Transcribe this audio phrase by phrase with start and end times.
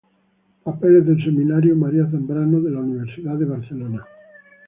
[0.63, 4.03] Papeles del Seminario María Zambrano" de la Universidad de Barcelona.